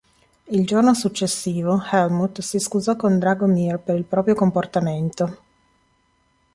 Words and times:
Il 0.45 0.65
giorno 0.65 0.95
successivo 0.95 1.79
Hellmuth 1.91 2.41
si 2.41 2.57
scusò 2.57 2.95
con 2.95 3.19
Dragomir 3.19 3.77
per 3.77 3.97
il 3.97 4.03
proprio 4.03 4.33
comportamento. 4.33 5.37